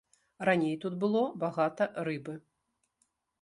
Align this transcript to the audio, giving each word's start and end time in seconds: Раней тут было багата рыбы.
Раней 0.47 0.71
тут 0.85 0.93
было 1.03 1.21
багата 1.43 1.89
рыбы. 2.09 2.33